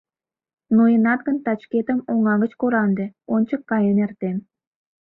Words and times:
Ноенат 0.75 1.19
гын, 1.27 1.37
тачкетым 1.45 1.99
оҥа 2.11 2.33
гыч 2.41 2.51
кораҥде: 2.61 3.05
ончык 3.35 3.61
каен 3.69 3.97
эртем... 4.05 4.37